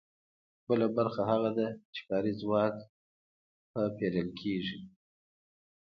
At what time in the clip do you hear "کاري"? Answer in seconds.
2.09-2.33